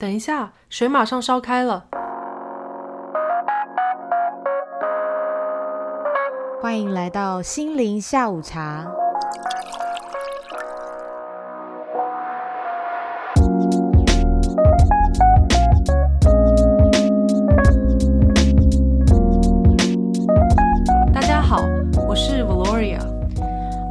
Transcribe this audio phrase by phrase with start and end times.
[0.00, 1.84] 等一下，水马上烧开了。
[6.58, 8.90] 欢迎来到心灵下午茶。
[21.12, 21.58] 大家好，
[22.08, 23.00] 我是 Valoria，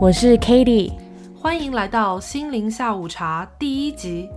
[0.01, 0.91] 我是 Katie，
[1.39, 4.27] 欢迎来到心灵下午茶第一集。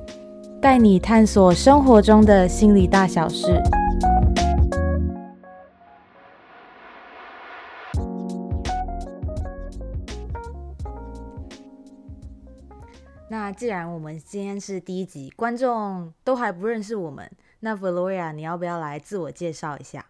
[0.63, 3.61] 带你探索生活中的心理大小事。
[13.29, 20.07] 那既然我们今天是第一集，观众都还不认识我们，那 Valoria，你要不要来自我介绍一下？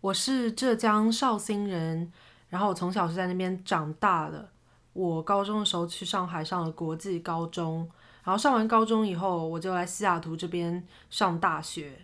[0.00, 2.12] 我是浙江绍兴人，
[2.50, 4.50] 然后我从小是在那边长大的。
[4.92, 7.88] 我高中的时候去上海上了国际高中，
[8.28, 12.00] 然后上完高中以后，我就来西雅图这边上大学。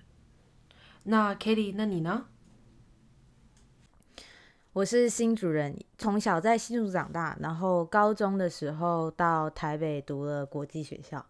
[1.02, 2.24] 那 Katie，那你呢？
[4.72, 11.26] 我是新主人，从小在新竹长大，然后高中的时候到台北读了国际学校。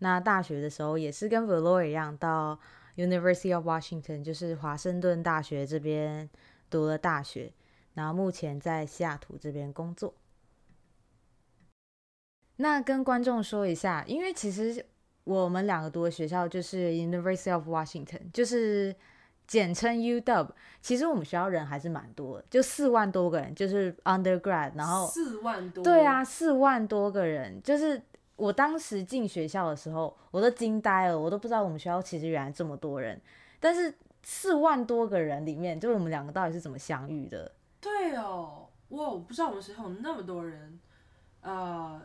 [0.00, 2.58] 那大学的时候也是跟 Valor 一样，到
[2.96, 6.28] University of Washington，就是华盛顿大学这边
[6.68, 7.52] 读了大学，
[7.94, 10.12] 然后目前在西雅图这边工作。
[12.56, 14.84] 那跟观众说一下，因为其实
[15.24, 18.94] 我们两个读的学校就是 University of Washington，就是
[19.46, 20.48] 简称 UW。
[20.80, 28.00] 其实我们学校人还是蛮多的，就四万多个人，就是 undergrad，然后四万多，对啊，四万多个人，就是
[28.36, 33.20] 我当时进学校的时候，我都惊呆了，我都不知道我们学校其实原来这么多人。
[33.58, 37.50] 但是四万多个人里面，就是我们两个到底是怎么相遇的？
[37.80, 40.78] 对哦，哇，我不知道我们学校有那么多人，
[41.40, 42.00] 呃。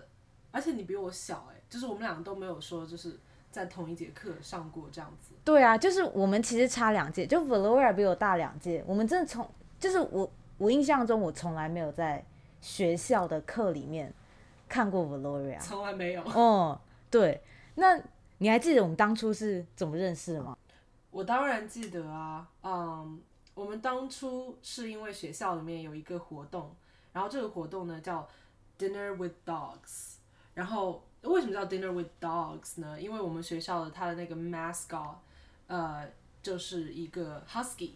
[0.59, 3.17] 而且你比我小哎，就是我们两个都没有说就是
[3.49, 5.33] 在同一节课上过这样子。
[5.45, 8.83] 对啊，就是我们其实差两届，就 Valoria 比我大两届。
[8.85, 12.21] 我们真的从就是我我印象中我从来没有在
[12.59, 14.13] 学校的课里面
[14.67, 16.21] 看过 Valoria，从来没有。
[16.23, 16.77] 哦，
[17.09, 17.41] 对，
[17.75, 17.97] 那
[18.39, 20.57] 你还记得我们当初是怎么认识的吗？
[21.09, 23.17] 我当然记得啊，嗯，
[23.53, 26.75] 我们当初是因为学校里面有一个活动，
[27.13, 28.27] 然后这个活动呢叫
[28.77, 30.18] Dinner with Dogs。
[30.59, 32.99] 然后为什么叫 Dinner with Dogs 呢？
[32.99, 35.15] 因为我们学校的它的那个 mascot，
[35.67, 36.05] 呃，
[36.43, 37.91] 就是一个 husky，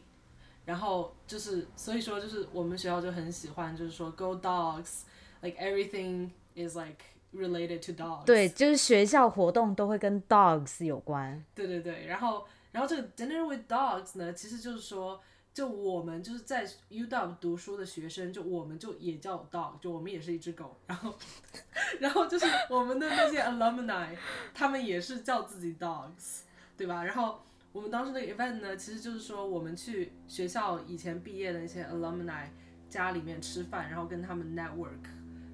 [0.64, 7.04] 然后就是所以说就是我们学校就很喜欢，就是说 Go Dogs，like everything is like
[7.34, 8.24] related to dogs。
[8.24, 11.44] 对，就是学校活动都会跟 dogs 有关。
[11.54, 15.22] 对对对，然后然后这个 Dinner with Dogs 呢，其实就是说。
[15.54, 20.76] 就我们就是在 UW 读书的学生，就我们就也叫 dog，就我们也是一只狗。
[20.88, 21.14] 然后，
[22.02, 24.18] 然后就是我们的那些 alumni，
[24.54, 26.42] 他们也是叫自己 dogs，
[26.76, 27.04] 对吧？
[27.04, 32.48] 然后我们当时那个 event 呢，其实就是说我们去学校以前毕业的那些 alumni
[32.90, 35.06] 家里面吃饭，然后跟他们 network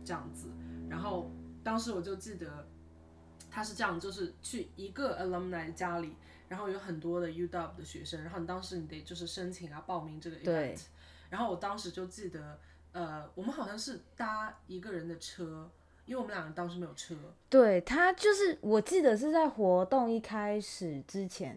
[0.06, 0.48] 这样子。
[0.90, 1.30] 然后
[1.62, 2.66] 当时我就记得
[3.52, 6.16] 他是这样，就是去一个 alumni 家里。
[6.50, 10.82] 然后有很多的 UW 的学生，然后你当时你得就是申请啊报名这个 event，
[11.30, 12.60] 然后我当时就记得，
[12.92, 15.70] 呃，我们好像是搭一个人的车，
[16.06, 17.16] 因为我们两个当时没有车。
[17.50, 21.56] 对他就是我记得是在活动一开始之前，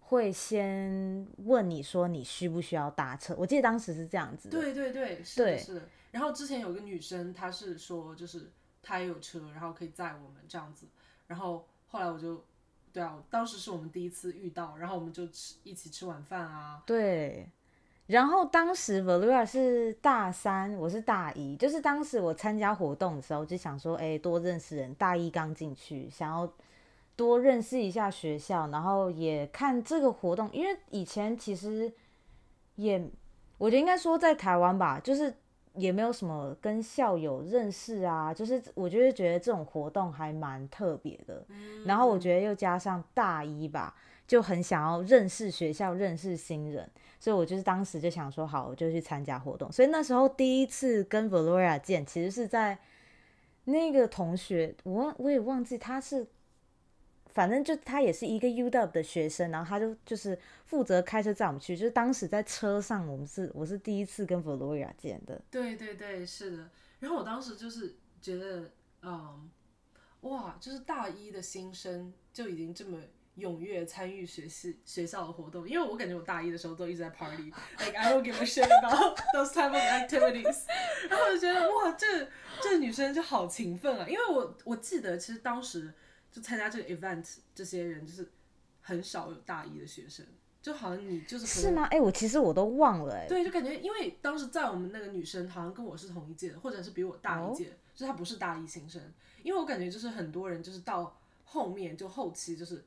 [0.00, 4.48] 会先问你说你需不需要搭车，我记得当时是这样子。
[4.48, 5.82] 对对对，是的，是的。
[6.12, 8.50] 然后之前有个女生，她是说就是
[8.82, 10.86] 她也有车，然后可以载我们这样子，
[11.26, 12.42] 然后后来我就。
[12.96, 16.82] 对啊，当时是我们第一次遇到，然后我们就吃一起吃晚饭啊。
[16.86, 17.46] 对，
[18.06, 24.94] 然后当时 Valoria 是大三，我是大一，就是当时我参加活动的时候，就想说，哎，多认识人。
[24.94, 26.50] 大一刚进去，想要
[27.16, 31.92] 多认识一下学校，然后也看这个活动，因为以前其实
[32.76, 32.98] 也，
[33.58, 35.34] 我觉得应该说在台湾吧，就是。
[35.76, 41.44] 也没有什么跟校友认识啊，就是我就是觉得这种活动还蛮特别的。
[41.84, 43.94] 然后我觉得又加上大一吧，
[44.26, 46.90] 就很想要认识学校、认识新人，
[47.20, 49.70] 所以我就是当时就想说，好，我就去参加活动。
[49.70, 52.78] 所以那时候第一次跟 Valoria 见，其实是在
[53.64, 56.26] 那个同学，我忘我也忘记他是。
[57.36, 61.76] 反正就他也是一个 UW 的学生，然后他就就是负责开车载我们去。
[61.76, 65.38] 就是当时在车上，我们是我是第一次跟 Valoria 见的。
[65.50, 66.70] 对对对，是的。
[66.98, 68.70] 然后我当时就是觉得，
[69.02, 69.50] 嗯，
[70.22, 72.98] 哇，就是大一的新生就已经这么
[73.36, 80.62] 踊跃参与学习学校的活动，因为我感觉我大一的时候都一直在 party，like I don't give a shit about those type of activities。
[81.10, 82.26] 然后我就觉得，哇，这
[82.62, 85.92] 这女生就好勤奋啊，因为我我记得其实当时。
[86.36, 88.30] 就参加这个 event 这些人就是
[88.82, 90.26] 很少有大一的学生，
[90.60, 91.84] 就好像你就是是吗？
[91.84, 99.00] 哎、我其实我都忘了、哎，对，就感觉因为当时在我们那个女生好像跟我是同一届的，或者是比我大一届，就是她不是大一新生。
[99.42, 102.84] 因为我感觉就是很多人就是到后面就后期就是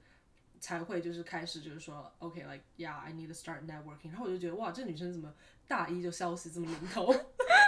[0.60, 5.34] 才会就是开始就是说 OK like yeah I need to start networking，然后我就觉得哇这女生怎么
[5.68, 7.08] 大一就消息这么灵通？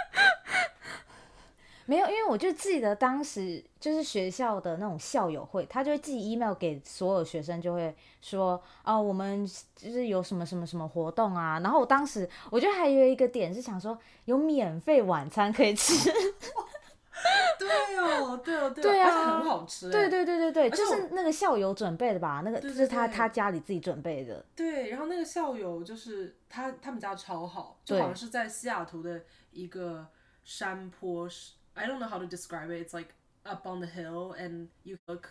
[1.86, 11.60] 没有，因为我就记得当时就是学校的那种校友会，他就会寄 email 给所有学生，就会说啊、我们就是有什么什么什么活动啊。
[11.60, 16.10] 然后我当时我觉得还有一个点是想说有免费晚餐可以吃，
[17.58, 19.92] 对哦，对哦，对哦，对啊而且很好吃欸。
[19.92, 24.44] 对对对对对，就是那个校友准备的吧，那个就是他他家里自己准备的。
[24.56, 30.06] 对，然后那个校友就是他，他们家超好，就好像是在西雅图的一个
[30.42, 32.81] 山坡是 ，I don't know how to describe it.
[32.81, 33.09] It's like
[33.43, 35.29] up on the hill and you look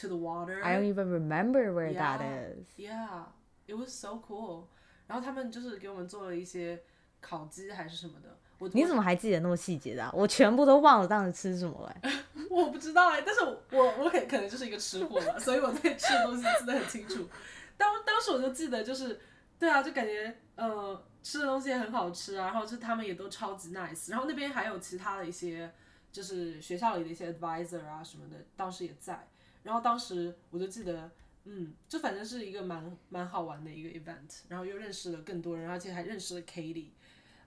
[0.00, 0.62] to the water.
[0.62, 2.48] I don't even remember where that Yeah.
[2.50, 2.66] is。
[2.76, 3.24] Yeah,
[3.66, 4.68] it was so cool.
[5.06, 6.82] 然后他们就是给我们做了一些
[7.20, 10.10] 烤鸡还是什么的，我你怎么还记得那么细节的、啊？
[10.14, 12.12] 我全部都忘了当时吃什么哎、
[12.50, 17.28] 我我不知道哎、但是我我我可可能就是一个吃货吧，所以我对吃的东西记得很清楚。
[17.76, 19.20] 当当时我就记得就是，
[19.58, 25.71] 对啊，就感觉呃 吃的东西也很好吃啊，然后就他们也都超级 nice，然后那边还有其他的一些
[26.11, 29.27] 就是学校里的一些 advisor 啊什么的，当时也在。
[29.63, 31.11] 然后当时我就记得，
[31.43, 36.91] 嗯，就反正是一个蛮蛮好玩的一个 event，然后又认识了更多人，而且还认识了 Katie，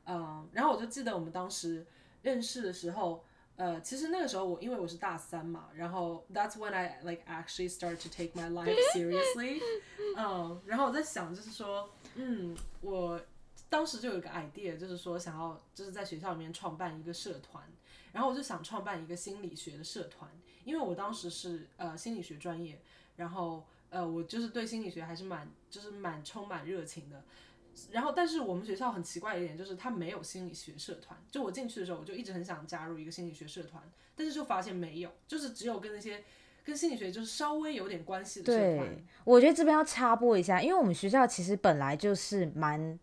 [0.06, 1.86] 嗯，然后我就记得我们当时
[2.22, 3.24] 认识的时候。
[3.54, 9.60] 呃，其实那个时候我因为我是大三嘛，然后 that's when I like actually start to take my life seriously，
[10.16, 13.20] 嗯，然后我在想就是说，嗯，我
[13.72, 17.64] 当时就有一个 idea，就是说想要就是在学校里面创办一个社团，
[18.12, 20.30] 然后我就想创办一个心理学的社团，
[20.64, 22.78] 因为我当时是呃心理学专业，
[23.16, 27.24] 然后呃我就是对心理学还是蛮就是蛮充满热情的。
[27.90, 31.18] 然后，但是我们学校很奇怪一点就是，它没有心理学社团。
[31.30, 33.82] 就我进去的时候，我就一直很想加入一个心理学社团，
[34.14, 36.22] 但是就发现没有，就是只有跟那些
[36.62, 38.94] 跟心理学就是稍微有点关系的社团。
[38.94, 43.00] 对，我觉得这边要插播一下，因为我们学校其实本来就是蛮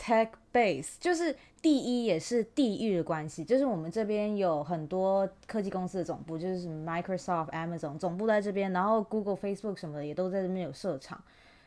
[0.00, 11.22] tech base，就是第一也是地域的关系，就是我们这边有很多科技公司的总部，就是什么 Microsoft、Amazon 总部在这边，然后 Google、Facebook 什么的也都在这边有设厂。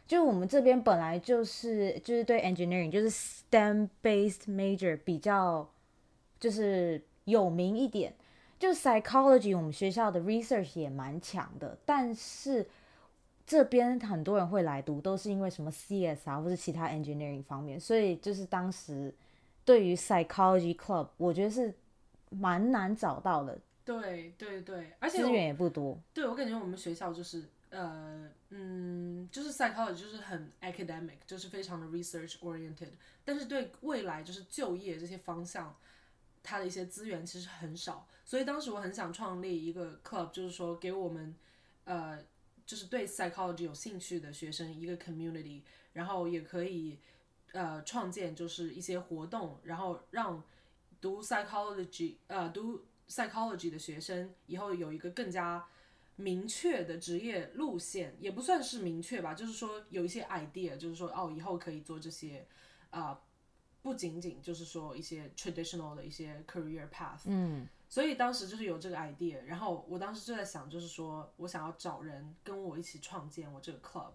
[0.07, 5.69] 就我们这边本来就是就是对 engineering 就是 STEM based major 比较
[6.39, 8.13] 就是有名一点，
[8.59, 12.67] 就 psychology 我们学校的 research 也蛮强的，但是
[13.45, 19.13] 这边很多人会来读，都是因为什么 CS 啊，或是其他 engineering 方面，所以就是当时
[19.65, 21.73] 对于 psychology club，我觉得是
[22.29, 25.99] 蛮难找到的，对对对，而且我资源也不多。
[26.13, 32.91] 对我感觉我们学校就是呃嗯，就是 psychology 就是很 academic，就是非常的 research oriented，
[33.25, 35.75] 但是对未来就是就业这些方向，
[36.41, 41.35] 它的一些资源其实很少，所以当时我很想创立一个 club，就是说给我们
[41.85, 42.19] 呃
[42.73, 45.61] 就是对 psychology 有兴趣的学生一个 community，
[45.93, 46.97] 然后也可以
[47.51, 50.43] 呃创建就是一些活动，然后让
[50.99, 55.63] 读 psychology 呃读 psychology 的学生以后有一个更加
[56.15, 62.47] 明确的职业路线，也不算是明确吧，就是说有一些 idea，就是说哦以后可以做这些
[62.89, 63.21] 啊、
[63.83, 74.13] 不仅仅就是说一些 traditional 的一些 career path，嗯，所以当时就是有这个 idea，然后我当时就在想，就是说我想要找人跟我一起创建我这个 club，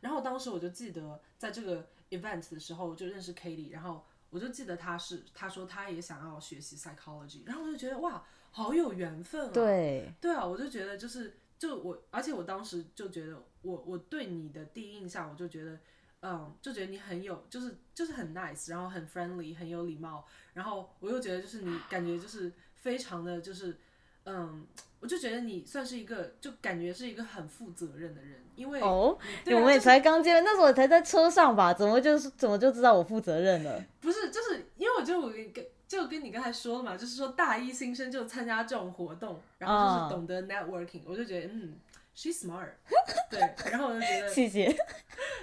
[0.00, 15.78] 然后当时我就记得在这个 event 的时候就认识 Katie，然后我就记得他是他说他也想要学习 psychology，然后我就觉得哇好有缘分啊，对，对啊，我就觉得就是就我，而且我当时就觉得我我对你的第一印象，我就觉得，
[16.22, 23.76] 嗯，就觉得你很有，就是就是很 nice，然后很 friendly，很有礼貌，然后我又觉得就是你感觉就是非常的就是，
[24.24, 24.66] 嗯，
[25.00, 33.84] 我就觉得你算是一个，就感觉是一个很负责任的人，因为哦，对啊我们也才刚见面，那时候我才在车上吧，怎么就是怎么就知道我负责任了？
[34.00, 41.76] 不是，就是因为我就我跟就跟你刚才说了嘛，就是说大一新生就参加这种活动，然后就是嗯懂得 networking，、我就觉得嗯
[42.14, 42.68] ，she's smart，
[43.30, 44.76] 对，然后我就觉得谢谢。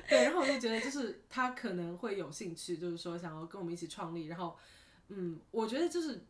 [0.08, 4.56] 对，然后我就觉得就是他可能会有兴趣，就是说想要跟我们一起创立，然后
[5.10, 6.24] 嗯，我觉得就是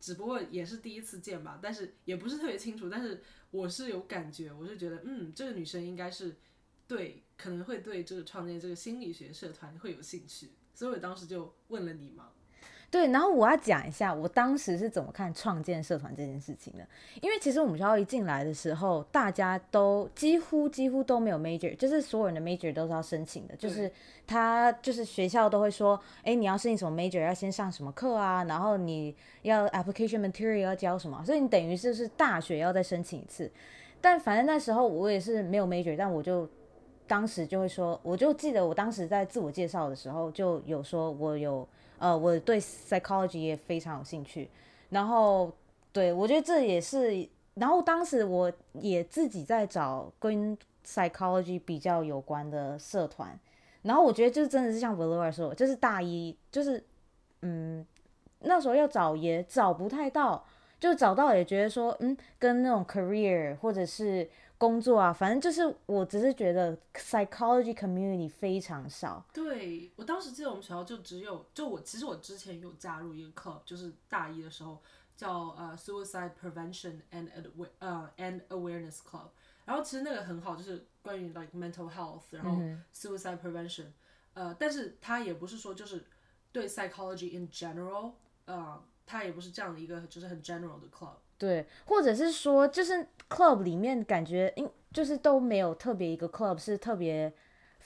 [0.00, 6.36] 只不过也是第一次见吧，但是也不是特别清楚，但是我是有感觉，我是觉得嗯，这个女生应该是
[6.86, 12.30] 对，可能会对这个创建这个心理学社团会有兴趣，所以我当时就问了你嘛。
[12.90, 16.86] 对，然后我要讲一下我当时是怎么看创建社团这件事情的。
[17.20, 23.92] 因为其实我们学校一进来的时候，大家都几乎几乎都没有 major，就是所有人的 major 都是要申请的，就是
[24.26, 33.52] 他就是学校都会说，哎，你要申请什么 major，要先上什么课啊，然后你要 application material 要交什么，所以你等于就是大学要再申请一次。
[34.00, 36.48] 但反正那时候我也是没有 major，但我就
[37.06, 41.68] 当时就会说，我就记得我当时在自我介绍的时候就有说我有。
[41.98, 44.48] 呃，我对 psychology 也非常有兴趣，
[44.90, 45.52] 然后
[45.92, 53.38] 对我觉得这也是，然后当时我也自己在找跟 psychology 比较有关的社团，
[53.82, 56.82] 然后我觉得就是真的是像 v a l e r 说，就是大一就是
[57.42, 57.86] 嗯，
[58.40, 60.44] 那时候要找也找不太到，
[60.80, 64.28] 就找到也觉得说嗯，跟那种 career 或者是。
[64.58, 69.24] 工作啊，反正就是，我只是觉得 psychology community 非常少。
[69.32, 74.82] 对我当时记得我们学校就只有，就我其实我之前有加入一个 club，就是大一的时候
[75.16, 77.28] 叫呃 suicide prevention and
[77.78, 79.28] 呃 and awareness club。
[79.64, 82.60] 然后其实那个很好，就是关于 like mental health，然后
[82.92, 83.86] suicide prevention，
[84.32, 86.04] 呃，但是它也不是说就是
[86.50, 88.14] 对 psychology in general，
[88.46, 91.16] 呃，它也不是这样的一个就是很 general 的 club。
[91.38, 97.32] 对，或者是说，就是 club 里面感觉，因就是都没有特别一个 club 是特别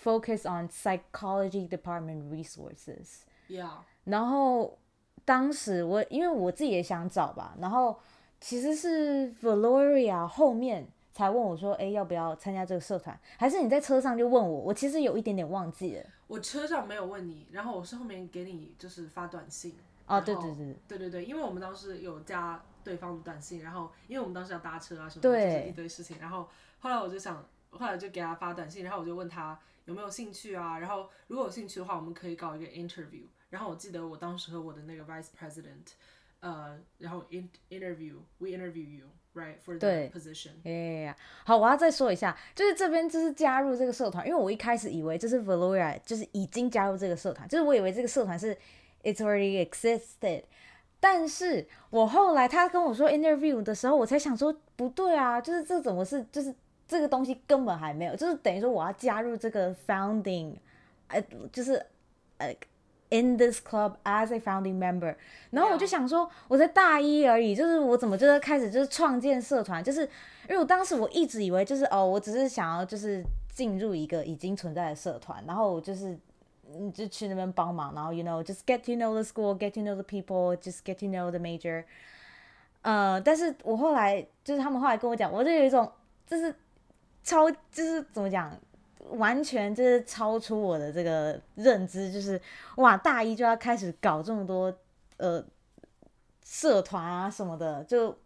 [0.02, 3.24] focus on psychology department resources。
[3.48, 3.68] Yeah。
[4.04, 4.78] 然后
[5.26, 8.00] 当时我因为我自己也想找吧，然后
[8.40, 13.20] 其实是 Valoria 后面才问我说，哎，要不要参加这个社团？
[13.36, 14.60] 还是你在车上就问我？
[14.60, 16.04] 我其实有一点点忘记了。
[16.26, 19.74] 我车上没有问你，然后我是后面给你就是发短信。
[20.06, 22.62] 哦，对对对对对对，因为我们当时有加。
[22.84, 26.18] 对方的短信，然后因为我们当时要搭车啊什么，就是一堆事情。
[26.18, 26.48] 然后
[26.78, 30.78] 后来我就想，后来就给他发短信，然后我就问他有没有兴趣啊。
[30.78, 33.24] 然后如果有兴趣的话，我们可以搞一个 interview。
[33.50, 35.92] 然后我记得我当时和我的那个 vice president，
[36.40, 40.52] 呃，然后 in interview，we interview you right for the position。
[40.64, 48.56] 哎呀，好，我要再说一下，就是这边就是加入这个社团，因为我一开始以为就是 Valoria 就是已经加入这个社团，就是我以为这个社团是
[49.02, 50.44] it's already existed。
[51.04, 56.54] 但是我后来他跟我说 interview 的时候，我才想说不对啊，就是这怎么是就是
[56.86, 60.54] 这个东西根本还没有，就是等于说我要加入这个 founding，
[61.08, 61.84] 呃，就是
[62.38, 62.54] 呃
[63.10, 65.12] in this club as a founding member，
[65.50, 70.02] 然后我就想说我在大一而已，就是我怎么就是开始就是创建社团，就是
[70.48, 76.16] 因为我当时我一直以为就是哦，我只是想要就是进入一个已经存在的社团，然后就是。
[76.78, 80.98] 你就去那边帮忙，然后 you know just get to know the school, get to know the people, just get
[80.98, 81.84] to know the major。
[82.82, 85.88] 呃，但是我后来就是他们后来跟我讲，我就有一种
[86.26, 86.52] 就是
[87.22, 88.52] 超就是怎么讲，
[89.10, 92.40] 完全就是超出我的这个认知，就是
[92.76, 94.76] 哇，大一就要开始搞这么多
[95.18, 95.44] 呃
[96.44, 98.16] 社团啊什么的，就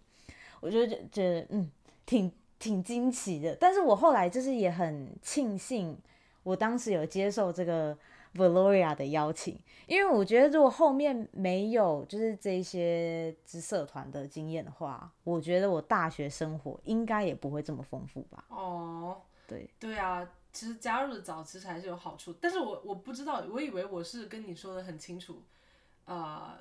[0.61, 1.71] 我就觉觉得嗯
[2.07, 3.55] 挺挺惊奇的。
[3.61, 5.99] 但是我后来就是也很庆幸，
[6.43, 7.97] 我当时有接受这个。
[8.37, 18.45] Valoria 的邀请，因为我觉得如果后面没有就是这些支社团的经验的话，我觉得我大学生活应该也不会这么丰富吧。
[18.49, 25.43] 哦，对，对啊，其实加入的早其实还是有好处，但是我我不知道，我以为我是跟你说的很清楚，
[26.05, 26.59] 呃，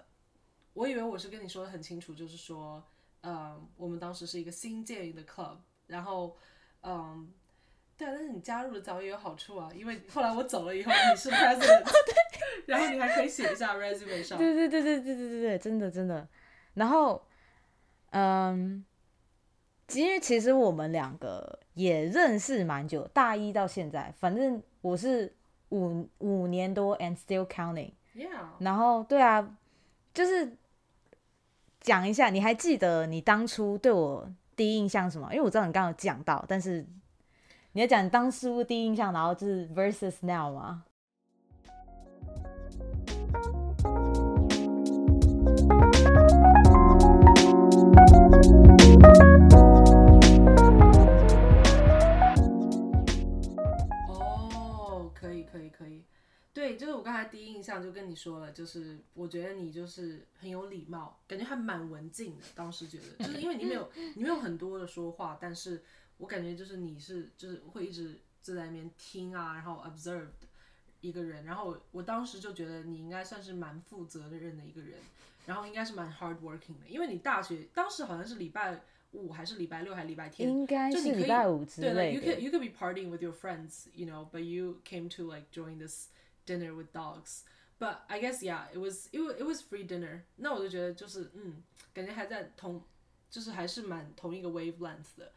[0.74, 2.84] 我以为我是跟你说的很清楚，就是说，
[3.22, 6.36] 嗯，我们当时是一个新建立的 club，然后，
[6.82, 7.32] 嗯。
[7.98, 11.84] 对啊，但是你加入了早也有好处啊，因为后来我走了以后，你是 president，
[12.68, 14.38] 然后你还可以写一下 resume 上。
[14.38, 16.28] 对对对对对对对对，真的真的。
[16.74, 17.26] 然后，
[18.10, 18.84] 嗯，
[19.94, 25.34] 因为其实我们两个也认识蛮久，大一到现在，反正我是
[25.70, 27.94] 五五年多，and still counting。
[28.14, 28.30] Yeah。
[28.60, 29.56] 然后，对啊，
[30.14, 30.58] 就是
[31.80, 35.30] 讲一下，你还记得你当初对我第一印象什么？
[35.32, 36.86] 因为我知道你刚刚讲到，但是。
[37.76, 40.86] 你要讲当事物第一印象，然后就是 versus now 吗？
[54.08, 56.06] 哦，可以，可以，可以。
[56.54, 62.44] 对，就是我刚才第一印象就跟你说了，就是我觉得你就是很有礼貌，感觉还蛮文静的。
[62.56, 65.84] 当时觉得，就是因为你没有，你没有很多的说话，但是。
[66.18, 70.28] 我感觉就是你是就是会一直坐在那边听啊，然后 observe
[71.02, 74.98] 一个人，然后我当时就觉得你应该算是蛮负责任的一个人，
[75.46, 78.82] 然后应该是蛮 hard working 的，因为你大学当时好像是礼拜
[79.12, 82.12] 五还是礼拜六还是礼拜天，应该是礼拜五之类的。
[82.14, 85.46] You could you could be partying with your friends, you know, but you came to like
[85.52, 86.08] join this
[86.46, 87.44] dinner with dogs.
[87.78, 90.22] But I guess yeah, it was it was it was free dinner。
[90.38, 92.82] 那我就觉得就是嗯，感觉还在同，
[93.30, 95.32] 就是还是蛮同一个 wavelength 的。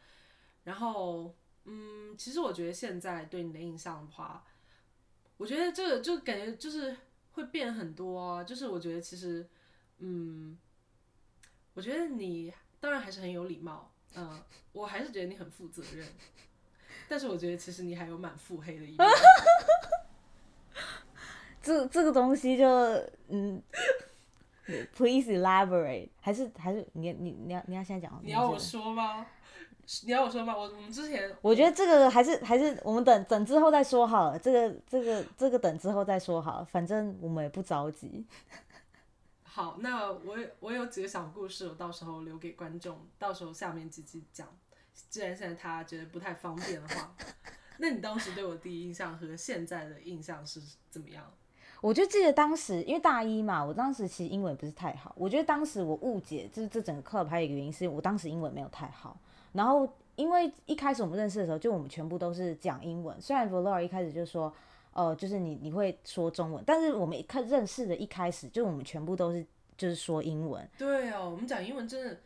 [0.69, 1.33] 然后
[1.65, 4.45] 嗯，其实我觉得现在对你的印象的话，
[5.35, 6.95] 我觉得这个就感觉就是
[7.31, 8.43] 会变很多啊。
[8.43, 9.49] 就是我觉得其实
[9.97, 10.55] 嗯，
[11.73, 14.39] 我觉得你当然还是很有礼貌，嗯，
[14.71, 16.07] 我还是觉得你很负责任。
[17.07, 18.97] 但是我觉得其实你还有蛮腹黑的一面。
[21.63, 22.67] 这这个东西就
[23.29, 23.59] 嗯
[24.95, 28.21] ，please elaborate，还是还是你你你要你要现在讲？
[28.23, 29.25] 你要我说吗？
[30.05, 30.55] 你要我说吗？
[30.55, 34.37] 我我们之前我觉得这个还是还是我们等等之后再说好了。
[34.37, 38.25] 这个这个这个等之后再说好了，反正我们也不着急。
[39.43, 44.47] 好，那我我有几个小故事，我到时候留给观众，到时候下面几集讲。
[45.09, 47.15] 既然现在他觉得不太方便的话，
[47.79, 51.23] 那你当时对我第一印象和现在的印象是怎么样？
[51.81, 55.15] 我就记得当时，因为大一嘛，我当时其实英文不是太好。
[55.17, 59.17] 我觉得当时我误解，就是这整个 club 还有一个原因，是我当时英文没有太好。
[59.53, 63.19] 然后因为一开始我们认识的时候，就我们全部都是讲英文。
[63.21, 64.53] 虽然 Valor 一开始就说，
[64.93, 69.45] 呃，就是你你会说中文，但是我们一开认识的一开始，就我们全部都是
[69.77, 70.67] 就是说英文。
[70.77, 72.17] 对哦，我们讲英文真的。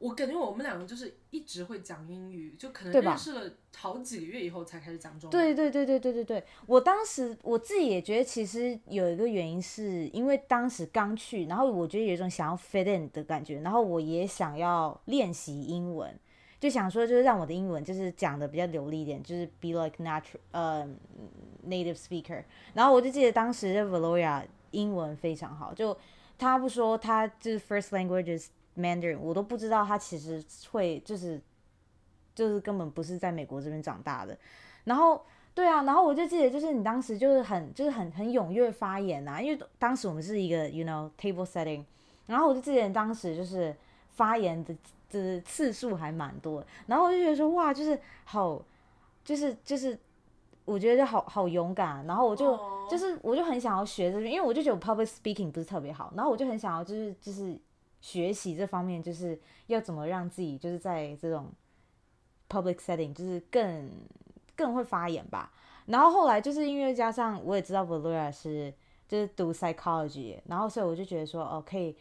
[0.00, 5.30] 我感觉我们两个就是一直会讲英语，就可能认识了好几个月以后才开始讲中文。
[5.30, 16.18] 对对对对对对对，我当时我自己也觉得，其实有一个原因是因为当时刚去，然后我觉得有一种想要 fit in 的感觉，然后我也想要练习英文，
[16.60, 20.88] 就想说就是让我的英文就是讲的比较流利一点，就是 be like natural 呃
[21.66, 22.44] native speaker。
[22.74, 25.96] 然后我就记得当时 Valoria 英文非常好，就
[26.38, 28.50] 他不说他就是 first language is。
[28.78, 31.38] Mandarin，我都不知道他其实会就是
[32.34, 34.38] 就是根本不是在美国这边长大的。
[34.84, 41.84] 然后对啊，然后我就记得就是你当时就是很就是很很踊跃发言啊，因为当时我们是一个 you know table setting，
[42.26, 43.74] 然后我就记得当时就是
[44.12, 44.74] 发言的
[45.10, 48.62] 的次数还蛮多，然后我就觉得说哇，就是好
[49.24, 49.98] 就是就是
[50.64, 52.58] 我觉得好好勇敢，然后我就
[52.90, 57.58] 就是我就很想要学这边，因为我就觉得 public speaking 不是特别好，然后我就很想要就是就是。
[58.02, 61.52] 学习这方面就是要怎么让自己就是在这种
[62.48, 63.90] public setting 就是更
[64.56, 65.52] 更会发言吧。
[65.84, 68.72] 然后后来就是因为加上我也知道 Valoria 是
[69.06, 71.94] 就是读 psychology，然后所以我就觉得说哦可以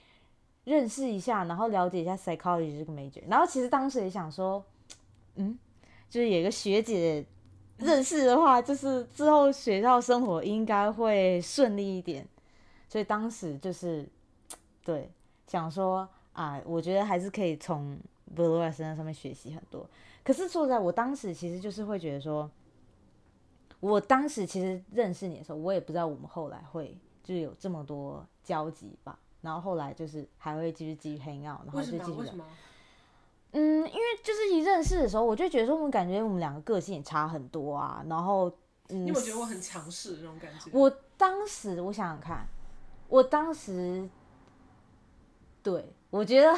[0.70, 3.24] 认识一下，然后了解一下 psychology 这个 major。
[3.28, 4.64] 然后其实当时也想说，
[5.36, 5.58] 嗯，
[6.08, 7.26] 就是有个学姐
[7.78, 12.28] 认识的话，就是之后学校生活应该会顺利一点。
[12.88, 14.08] 所以当时就是
[14.86, 15.10] 对。
[15.48, 17.98] 想说啊，我觉得还是可以从
[18.36, 19.84] v l o r 身上上面学习很多。
[20.24, 22.48] 可是说实在我当时其实就是会觉得说，
[23.80, 29.18] 我当时其实认识你的时候，我也不知道我们后来会就是有这么多交集吧。
[29.42, 32.42] 然后后来就是还会继续继续 hang out，然后就继续。
[33.52, 38.04] 嗯，因为就是一认识的时候，我就觉得说我们感觉我们两个个性也差很多啊。
[38.08, 38.48] 然后，
[38.90, 40.70] 嗯，你有觉得我很强势那种感觉？
[40.72, 42.46] 我当时我想想看，
[43.08, 44.08] 我当时。
[45.62, 46.58] 对，我觉得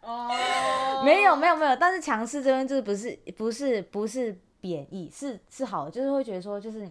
[0.00, 0.30] 哦，
[1.04, 6.88] 没有没有没有，但是强势这边就是不是不是不是贬义，是是好，就是会觉得说就是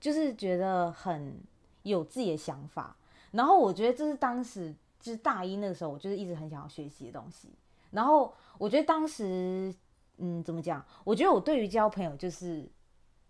[0.00, 1.38] 就是觉得很
[1.82, 2.96] 有自己的想法，
[3.32, 7.50] 然后我觉得这是当时就是大一那个时候，我就是一直很想要学习的东西，
[7.90, 9.74] 然后我觉得当时
[10.18, 12.70] 嗯怎么讲，我觉得我对于交朋友就是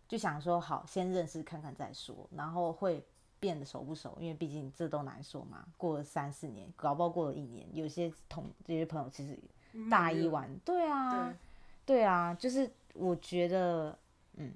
[0.07, 3.05] 就想说好先认识看看再说，然后会。
[3.43, 4.17] 变得熟不熟？
[4.21, 5.65] 因为毕竟这都难说嘛。
[5.77, 9.37] 过了三四年，搞不好过了一年，有些同这些朋友其实
[9.91, 11.35] 大一玩，对啊，
[11.85, 13.99] 对啊，就是我觉得，
[14.35, 14.53] 嗯，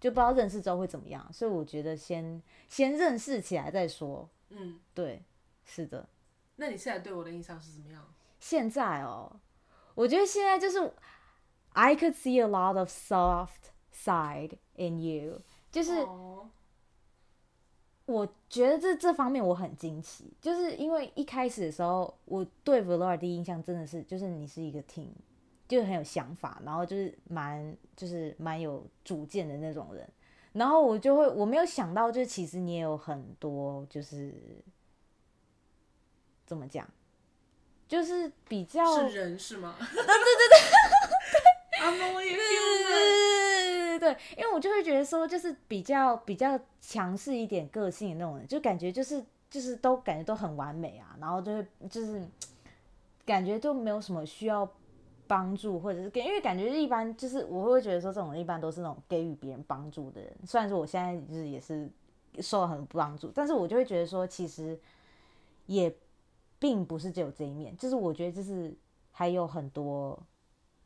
[0.00, 4.28] 就不知道认识之后会怎么样，所以我觉得先先认识起来再说。
[4.54, 5.22] 嗯，对，
[5.64, 6.08] 是的。
[6.56, 8.14] 那你现在对我的印象是怎么样？
[8.38, 9.40] 现在哦，
[9.94, 10.92] 我觉得现在就是
[11.72, 16.06] I could see a lot of soft side in you，就是。
[18.06, 25.10] 我觉得这这方面我很惊奇，就是因为一开始的时候，我对 v a l o r 第一印象真的是，就是你是一个挺，
[25.66, 30.06] 就是很有想法，然后就是蛮就是蛮有主见的那种人，
[30.54, 34.32] 然后我就会我没有想到，就是其实你也有很多就是
[36.46, 36.88] 怎么讲，
[37.86, 39.76] 就是比较是人是吗？
[39.78, 40.04] 对对对
[40.48, 40.58] 对，
[41.80, 42.06] 对对
[43.98, 52.22] 对 对，因为我就会觉得说，就是比较比较强势一点个性的那种人，就感觉就是就是都感觉都很完美啊，然后就会就是
[53.24, 54.70] 感觉都没有什么需要
[55.26, 60.36] 帮助，或者是给，因为感觉一般就是我会觉得说这种人一般都是那种给予别人帮助的人。
[60.46, 61.90] 虽然说我现在就是也是
[62.40, 63.30] 受了很多帮助。
[63.34, 64.78] 但是我就会觉得说，其实
[65.66, 65.94] 也
[66.58, 68.74] 并不是只有这一面，就是我觉得就是
[69.10, 70.18] 还有很多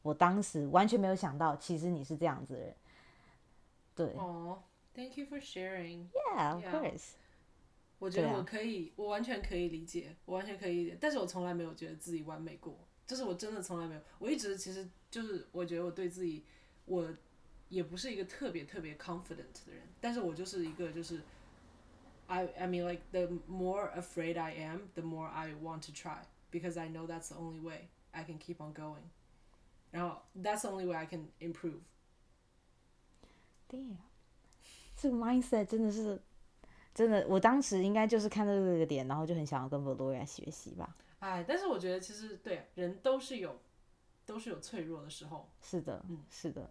[0.03, 2.75] 我当时完全没有想到，其实你是这样子的人。
[3.95, 4.63] 对哦
[4.95, 6.07] ，Thank you for sharing。
[6.13, 7.11] ，Yeah, of course。
[7.99, 16.45] 我觉得我可以，我完全可以理解，我完全可以理解，但是我从来没有觉得自己完美过，就是我真的从来没有，我一直其实就是我觉得我对自己，
[16.85, 17.11] 我
[17.71, 21.23] 也不是一个特别特别 confident 的人，但是我就是一个就是
[22.27, 26.19] ，I I mean like the more afraid I am, the more I want to try
[26.53, 29.09] because I know that's the only way I can keep on going，
[29.91, 31.81] 然后 that's the only way I can improve。
[33.67, 33.97] 对呀
[34.95, 36.21] 这个 mindset 真的是
[36.93, 40.95] 真的，我当时应该就是看到这个点，然后就很想要跟 Valoria 学习吧。
[41.21, 43.61] 哎，但是我觉得其实对人都是有
[44.25, 45.51] 都是有脆弱的时候。
[45.61, 46.71] 是的，嗯是的。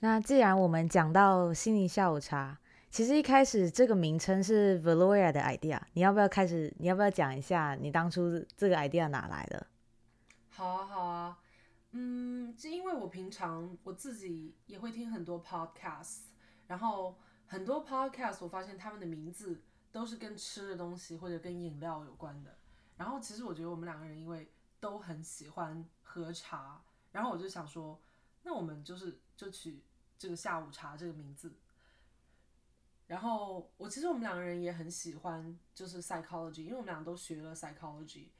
[0.00, 2.56] 那既然我们讲到心灵下午茶，
[2.88, 6.72] 其实一开始这个名称是 Valoria 的 idea，你要不要开始？
[6.78, 9.66] 你要不要讲一下你当初这个 idea 哪来的？
[10.58, 11.38] 好啊，好啊，
[11.92, 16.22] 嗯，是因为我平常我自己也会听很多 podcast，
[16.66, 17.16] 然后
[17.46, 22.58] 很多 podcast 我发现他们的名字都是跟吃的东西或者跟饮料有关的。
[22.96, 27.96] 然后其实我觉得我们两个人因为都很喜欢喝茶，然后我就想说，
[28.42, 29.84] 那我们就是就取
[30.18, 31.54] 这个下午茶这个名字。
[33.06, 38.30] 然后我其实我们两个人也很喜欢就是 psychology，因为我们俩都学了 psychology。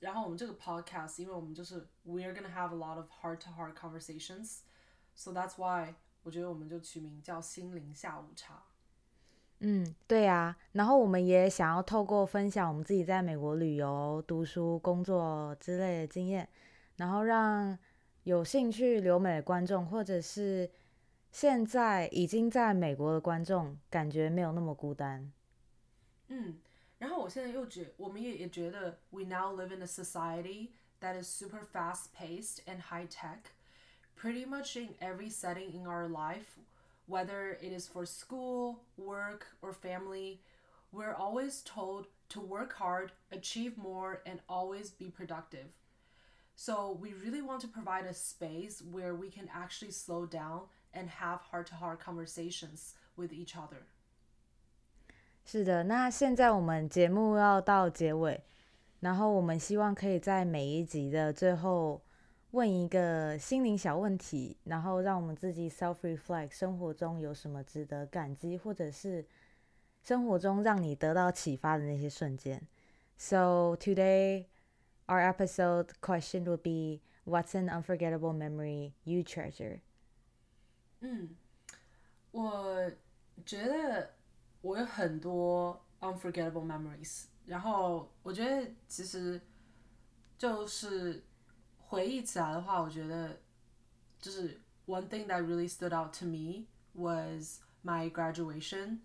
[0.00, 8.62] 然后我们这个 podcast，因为我们就是 we're gonna have a lot of heart to heart conversations，so that's why 我觉得我们就取名叫心灵下午茶。
[9.60, 16.48] 嗯，对啊，然后我们也想要透过分享我们自己在美国旅游、读书、工作之类的经验，
[16.96, 17.78] 然后让
[18.22, 20.70] 有兴趣留美的观众，或者是
[21.30, 25.30] 现在已经在美国的观众，感觉没有那么孤单。
[26.28, 26.58] 嗯，
[26.99, 30.69] 然后我现在又觉，我们也也觉得，we now live in a society
[31.01, 33.51] that is super fast paced and high tech.
[34.15, 36.57] Pretty much in every setting in our life,
[37.05, 40.39] whether it is for school, work, or family,
[40.91, 45.67] we're always told to work hard, achieve more, and always be productive.
[46.55, 50.61] So, we really want to provide a space where we can actually slow down
[50.93, 53.85] and have heart to heart conversations with each other.
[55.44, 58.42] 是的，那现在我们节目要到结尾，
[59.00, 62.00] 然后我们希望可以在每一集的最后
[62.52, 69.26] 问一个心灵小问题，然后让我们自己 self reflect，生活中有什么值得感激，或者是
[70.02, 72.60] 生活中让你得到启发的那些瞬间。
[73.16, 74.46] So today,
[75.06, 79.80] our episode question would be, "What's an unforgettable memory you treasure?"
[81.00, 81.36] 嗯，
[82.30, 82.90] 我
[83.44, 84.10] 觉得
[84.62, 89.40] 我有很多 unforgettable memories，然后我觉得其实
[90.36, 91.24] 就是
[91.78, 93.40] 回忆起来的话，我觉得
[94.18, 98.98] 就是 one thing that really stood out to me was my graduation。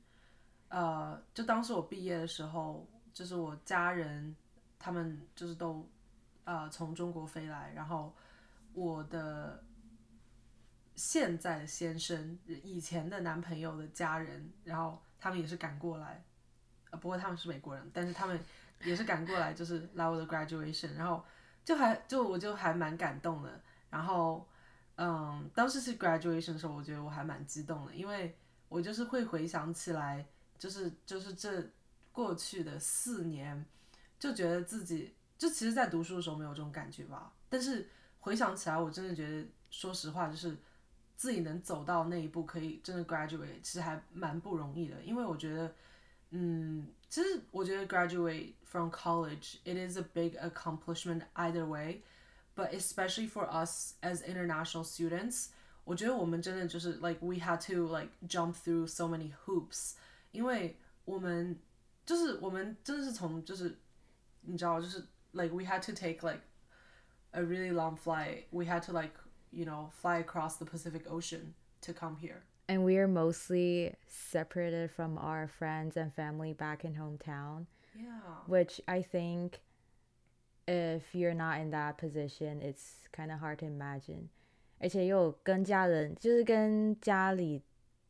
[0.67, 4.35] 呃，就当时我毕业的时候，就是我家人
[4.77, 5.87] 他们就是都
[6.43, 8.13] 呃从中国飞来，然后
[8.73, 9.63] 我的
[10.95, 16.23] 现在的先生，以前的男朋友的家人，然后他们也是赶过来，
[16.91, 18.39] 呃，不过他们是美国人，但是他们
[18.83, 21.23] 也是赶过来，就是来我的 graduation，然后
[21.63, 24.47] 就还就我就还蛮感动的，然后
[24.97, 28.35] 嗯，当时是 graduation 的时候，我觉得我还蛮激动的，因为
[28.69, 30.25] 我就是会回想起来，
[30.57, 31.63] 就是就是这
[32.11, 33.65] 过去的四年，
[34.19, 40.57] 就觉得自己就其实，在读书的时候没有这种感觉吧，但是回想起来，我真的觉得，说实话，就是
[41.16, 45.02] 自己能走到那一步，可以真的 graduate，其实还蛮不容易的。
[45.02, 45.74] 因为我觉得，
[46.30, 52.02] 嗯，其实我觉得 graduate from college it is a big accomplishment either way,
[52.54, 55.48] but especially for us as international students，
[55.84, 59.94] 我觉得我们真的就是 like we had to like jump through so many hoops，
[60.32, 61.58] 因为我们
[62.06, 63.78] 就是我们真的是从就是
[64.42, 66.40] 你知道就是 like we had to take like
[67.32, 68.44] a really long flight.
[68.50, 69.12] We had to like,
[69.54, 72.42] you know, fly across the Pacific Ocean to come here.
[72.68, 77.66] And we are mostly separated from our friends and family back in hometown.
[77.92, 78.46] Yeah.
[78.46, 79.60] which I think
[80.66, 84.28] if you're not in that position, it's kind of hard to imagine.
[84.78, 87.62] 而且又有跟家人，就是跟家里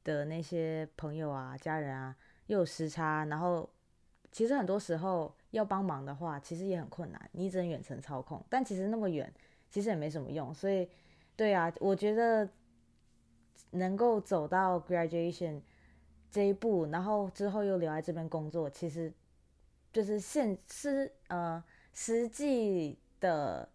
[0.04, 2.14] 的那些朋友啊、家人啊，
[2.46, 3.68] 又有时差，然后
[4.30, 8.44] 其实很多时候要帮忙的话，其实也很困难，你只能远程操控。
[8.48, 9.32] 但其实那么远，
[9.70, 10.54] 其实也没什么用。
[10.54, 10.88] 所以，
[11.35, 12.49] 对啊，我觉得
[13.71, 15.61] 能够走到 graduation
[16.31, 19.13] 这一步，然后之后又留在这边工作，其实
[19.91, 23.67] 就是现实呃实际的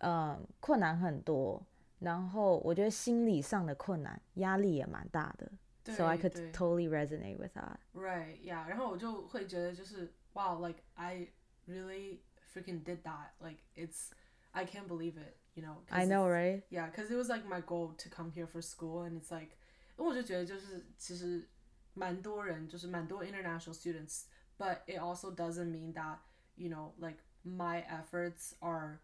[0.00, 1.62] 呃困难很多。
[1.98, 5.50] 然后我觉得心理上的困难、压力也蛮大的。
[5.94, 7.78] So I could totally resonate with that.
[7.94, 8.66] Right, yeah.
[8.66, 11.28] 然后我就会觉得就是 wow, like I
[11.66, 12.18] really
[12.52, 13.30] freaking did that.
[13.38, 14.10] Like it's
[14.55, 15.77] I can't believe it, you know.
[15.89, 16.63] I know, right?
[16.69, 19.55] Yeah, because it was like my goal to come here for school, and it's like，
[19.97, 21.47] 因为我就觉得就是其实
[21.93, 24.25] 蛮多人就是蛮多 international students,
[24.57, 26.19] but it also doesn't mean that
[26.55, 28.99] you know like my efforts are,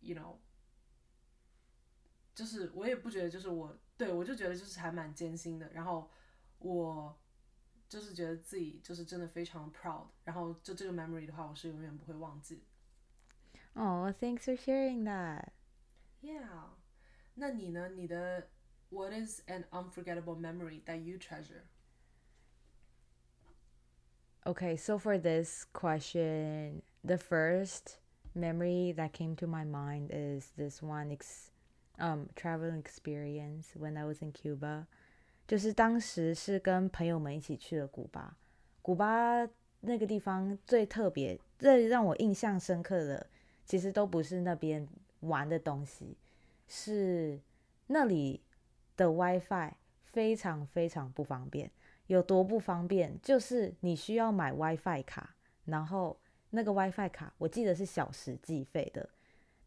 [0.00, 0.36] you know.
[2.34, 6.10] 就是我也不觉得，就是我对我就觉得就是还蛮艰辛的，然后
[6.58, 7.16] 我
[7.88, 12.64] 就是觉得自己就是真的非常 proud，然后就这个 memory 的话，我是永远不会忘记。
[13.76, 15.52] Oh, thanks for sharing that.
[16.22, 16.70] Yeah.
[17.34, 17.88] 那你呢？
[17.96, 18.48] 你的
[18.90, 21.64] What is an unforgettable memory that you treasure?
[24.46, 27.98] Okay, so for this question, the first
[28.34, 31.50] memory that came to my mind is this one ex
[31.98, 34.86] um travel experience when I was in Cuba，
[35.48, 38.36] 就是当时是跟朋友们一起去了古巴。
[38.82, 39.48] 古巴
[39.80, 43.26] 那个地方最特别、最让我印象深刻的，
[43.69, 44.87] 其实都不是那边
[45.19, 46.17] 玩的东西，
[46.67, 47.39] 是
[47.85, 48.41] 那里
[48.97, 51.69] 的 WiFi 非常非常不方便。
[52.07, 53.15] 有多不方便？
[53.21, 59.07] 就是你需要买 WiFi 卡，然后那个 WiFi 卡我记得是小时计费的。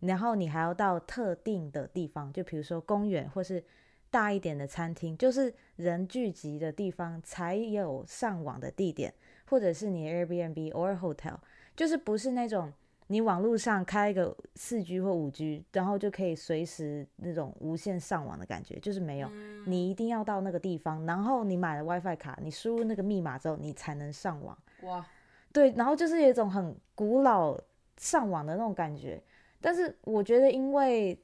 [0.01, 3.63] 然后你还要到特定的地方，就比如说公园或是
[4.11, 9.15] 大一点的餐厅，就是人聚集的地方才有上网的地点，
[9.47, 11.37] 或者是你 Airbnb or hotel，
[11.77, 12.73] 就是不是那种
[13.09, 19.29] 你网络上开一个四 G 或五 G，然后就可以随时那种无线上网的感觉，就是没有，
[19.67, 24.57] 你一定要到那个地方，然后你买了 WiFi 卡，你输入那个密码之后，你才能上网。
[24.83, 25.05] 哇，
[25.53, 27.59] 对，然后就是有一种很古老
[27.99, 29.23] 上网的那种感觉。
[29.61, 31.17] 但是我觉得，因为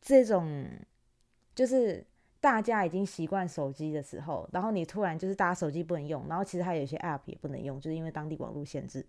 [0.00, 0.66] 这种
[1.54, 2.04] 就是
[2.40, 9.04] 大家已经习惯手机的时候，然后你突然就是大家手机不能用，然后其实它有一些 App 也不能用，就是因为当地网络限制。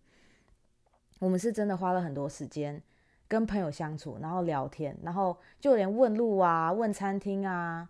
[1.19, 2.82] 我们是真的花了很多时间
[3.27, 7.89] 跟朋友相处，然后聊天，然后就连问路啊、问餐厅啊，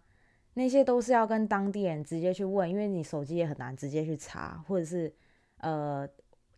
[0.54, 5.14] 那些都是要跟当地人直接去问，因为你手机也很难直接去查，或者是
[5.60, 6.08] 呃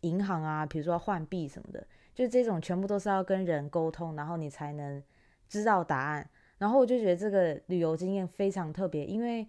[0.02, 1.86] 银行啊，比如说换币什么的。
[2.12, 5.02] 就这种全部都是要跟人沟通，然后你才能
[5.48, 6.28] 知道答案。
[6.58, 9.46] 然后我就觉得这个旅游经验非常特别，因为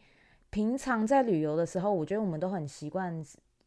[0.49, 3.21] 平常在旅游的时候，我觉得我们都很习惯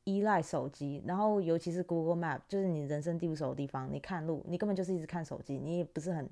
[0.04, 6.28] 依赖手机，然后尤其是 Google Map，就是你人生地不熟的地方，你看路，你根本就是一直看手机，你也不是很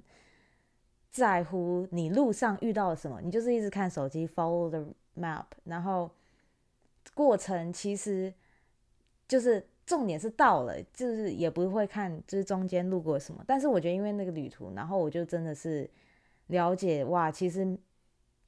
[1.11, 6.11] 在乎你路上遇到了什么，你就是一直看手机，follow the map，然后
[7.15, 8.33] 过程其实
[9.27, 9.67] 就是。
[9.85, 13.43] 重点是到了，就是也不会看，就是中间路过什么。
[13.49, 15.91] 但是我觉得，因为那个旅途，然后我就真的是
[16.47, 17.77] 了解哇，其实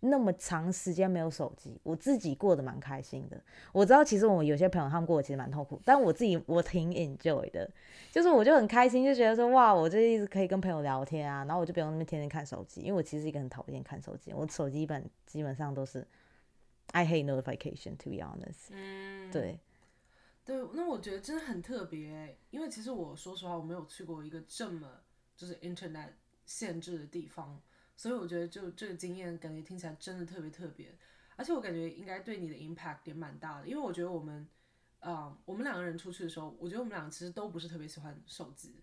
[0.06, 3.42] 那么长时间没有手机，我自己过得蛮开心的。
[3.72, 7.70] 我知道，其实我有些朋友他们过得其实蛮痛苦，但我自己我挺 enjoy 的，
[8.10, 16.06] 就是我就很开心，就觉得说哇，我这一直可以跟朋友聊天啊，然后我就不用那边天天看手机，因为我其实一个很讨厌看手机，我手机一般基本上都是
[16.92, 18.70] I hate notification to be honest。
[18.70, 19.58] 嗯，对。
[20.46, 24.86] 对，那我觉得真的很特别，因为其实我说实话，我没有去过一个这么
[25.34, 26.10] 就是 internet
[26.44, 27.58] 限制的地方，
[27.96, 30.94] 所以我觉得就这个经验感觉听起来真的特别特别，
[31.37, 34.46] 而且我感觉应该对你的 impact 也蛮大的，因为我觉得我们，
[35.00, 38.74] 啊，我们两个人出去的时候，我觉得我们俩其实都不是特别喜欢手机，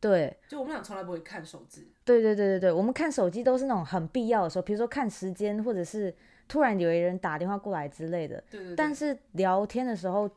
[0.00, 6.14] 对，就我们俩从来不会看手机，对对对对对，我们看手机都是那种很必要的时候，比如说看时间，或者是
[6.48, 10.30] 突然有一人打电话过来之类的，对对，但是聊天的时候。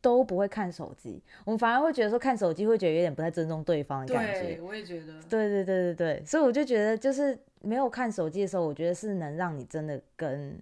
[0.00, 4.40] 都不会看手机，我们反而会觉得说看手机会觉得有点不太尊重对方的感觉。
[4.40, 5.20] 对，我也觉得。
[5.24, 10.60] 对对对对对，所以我就觉得就是没有看手机的时候，我觉得是能让你真的跟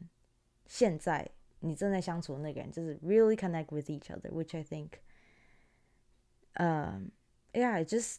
[0.67, 1.29] 现在
[1.61, 4.89] 你正在相处的那个人，就是 really connect with each other，which I think，
[6.55, 7.11] 嗯
[7.53, 8.17] ，yeah，just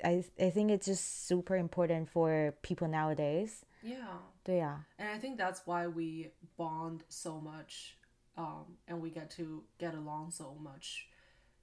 [0.00, 3.60] I I think it's just super important for people nowadays。
[3.82, 4.20] Yeah。
[4.42, 4.86] 对呀。
[4.98, 7.92] And I think that's why we bond so much.
[8.35, 11.07] um, and we get to get along so much.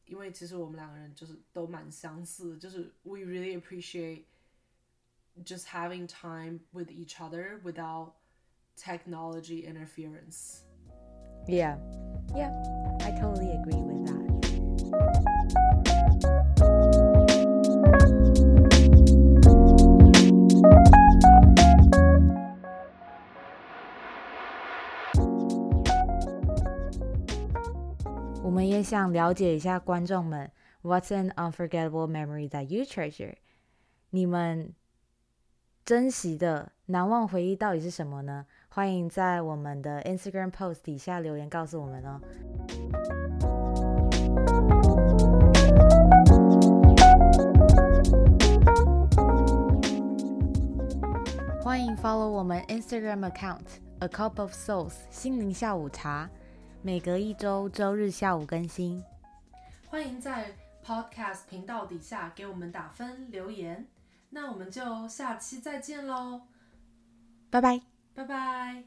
[0.07, 4.25] 因为其实我们两个人就是都蛮相似，就是 we really appreciate
[5.45, 8.13] just having time with each other without
[8.77, 10.63] technology interference.
[11.49, 11.79] Yeah,
[12.35, 12.53] yeah,
[13.01, 13.83] I totally agree
[28.62, 30.52] 们也想了解一下观众们
[30.84, 33.34] ，What's an unforgettable memory that you treasure？
[34.12, 34.76] 你们
[35.84, 38.46] 珍惜的难忘回忆到底是什么呢？
[38.70, 42.22] 欢迎在我们的 Instagram post 底下留言告诉我们哦。
[51.64, 53.66] 欢迎 follow 我们 Instagram account
[54.02, 56.30] A Cup of Souls 心灵下午茶，
[56.84, 59.04] 每隔一周周日下午更新。
[59.88, 60.52] 欢迎在
[60.86, 63.88] podcast 频道底下给我们打分留言。
[64.30, 66.42] 那我们就下期再见喽
[67.50, 67.82] 拜拜。
[68.14, 68.84] 拜拜。